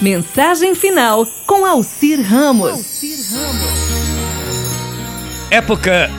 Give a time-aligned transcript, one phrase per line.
[0.00, 3.02] Mensagem final com Alcir Ramos.
[5.50, 6.10] Época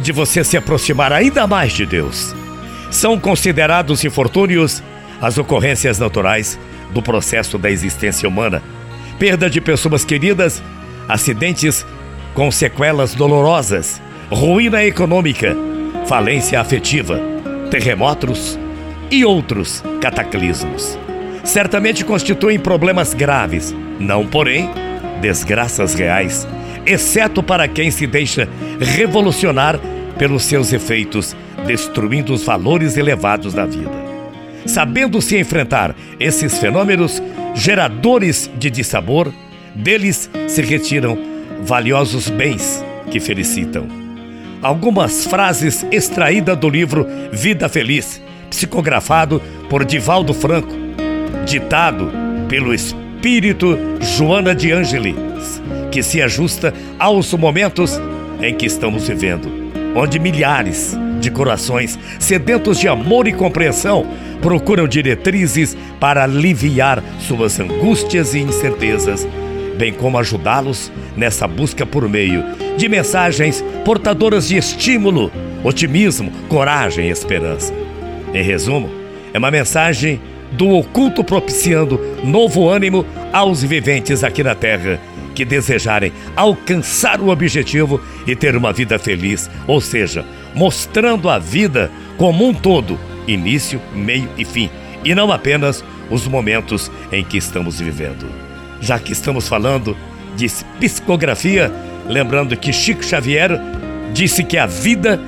[0.00, 2.32] de você se aproximar ainda mais de Deus.
[2.88, 4.80] São considerados infortúnios
[5.20, 6.56] as ocorrências naturais
[6.92, 8.62] do processo da existência humana,
[9.18, 10.62] perda de pessoas queridas,
[11.08, 11.84] acidentes
[12.32, 14.00] com sequelas dolorosas,
[14.30, 15.56] ruína econômica,
[16.06, 17.20] falência afetiva,
[17.72, 18.56] terremotos
[19.10, 20.96] e outros cataclismos.
[21.46, 24.68] Certamente constituem problemas graves, não, porém,
[25.20, 26.46] desgraças reais,
[26.84, 28.48] exceto para quem se deixa
[28.80, 29.78] revolucionar
[30.18, 33.92] pelos seus efeitos, destruindo os valores elevados da vida.
[34.66, 37.22] Sabendo se enfrentar esses fenômenos
[37.54, 39.32] geradores de dissabor,
[39.72, 41.16] deles se retiram
[41.62, 43.86] valiosos bens que felicitam.
[44.60, 49.40] Algumas frases extraídas do livro Vida Feliz, psicografado
[49.70, 50.85] por Divaldo Franco,
[51.44, 52.10] ditado
[52.48, 55.16] pelo espírito Joana de Ângeles,
[55.90, 58.00] que se ajusta aos momentos
[58.40, 59.50] em que estamos vivendo,
[59.94, 64.06] onde milhares de corações sedentos de amor e compreensão
[64.40, 69.26] procuram diretrizes para aliviar suas angústias e incertezas,
[69.76, 72.44] bem como ajudá-los nessa busca por meio
[72.76, 75.32] de mensagens portadoras de estímulo,
[75.64, 77.72] otimismo, coragem e esperança.
[78.34, 78.90] Em resumo,
[79.32, 80.20] é uma mensagem
[80.52, 85.00] do oculto propiciando novo ânimo aos viventes aqui na Terra
[85.36, 91.90] que desejarem alcançar o objetivo e ter uma vida feliz, ou seja, mostrando a vida
[92.16, 94.70] como um todo, início, meio e fim,
[95.04, 98.26] e não apenas os momentos em que estamos vivendo.
[98.80, 99.94] Já que estamos falando
[100.34, 100.46] de
[100.80, 101.70] psicografia,
[102.08, 103.60] lembrando que Chico Xavier
[104.14, 105.20] disse que a vida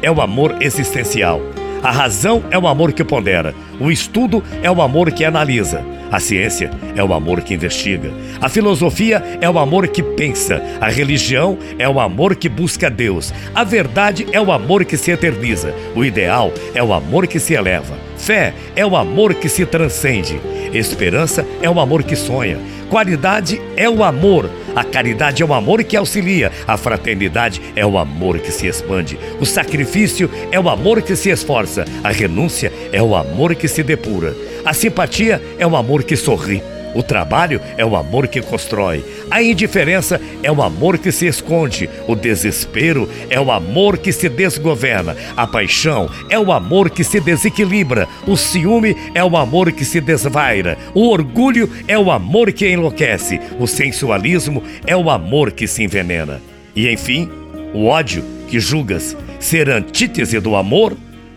[0.00, 1.40] é o amor existencial.
[1.82, 6.20] A razão é o amor que pondera, o estudo é o amor que analisa, a
[6.20, 11.56] ciência é o amor que investiga, a filosofia é o amor que pensa, a religião
[11.78, 16.04] é o amor que busca Deus, a verdade é o amor que se eterniza, o
[16.04, 20.40] ideal é o amor que se eleva, fé é o amor que se transcende,
[20.72, 24.48] esperança é o amor que sonha, qualidade é o amor.
[24.76, 29.18] A caridade é o amor que auxilia, a fraternidade é o amor que se expande,
[29.40, 33.82] o sacrifício é o amor que se esforça, a renúncia é o amor que se
[33.82, 34.32] depura,
[34.64, 36.62] a simpatia é o amor que sorri.
[36.94, 39.04] O trabalho é o amor que constrói.
[39.30, 41.88] A indiferença é o amor que se esconde.
[42.06, 45.16] O desespero é o amor que se desgoverna.
[45.36, 48.08] A paixão é o amor que se desequilibra.
[48.26, 50.76] O ciúme é o amor que se desvaira.
[50.94, 53.40] O orgulho é o amor que enlouquece.
[53.58, 56.40] O sensualismo é o amor que se envenena.
[56.74, 57.30] E enfim,
[57.72, 60.96] o ódio que julgas ser antítese do amor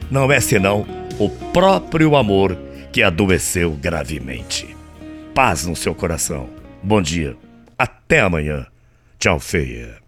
[0.10, 0.86] não é senão
[1.20, 2.58] o próprio amor
[2.92, 4.74] que adoeceu gravemente
[5.34, 6.48] paz no seu coração.
[6.82, 7.36] Bom dia.
[7.78, 8.68] Até amanhã.
[9.18, 10.03] Tchau, feia.